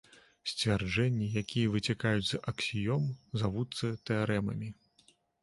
Сцвярджэнні, 0.51 1.27
якія 1.41 1.67
выцякаюць 1.75 2.25
з 2.31 2.41
аксіём, 2.53 3.05
завуцца 3.43 3.93
тэарэмамі. 4.13 4.73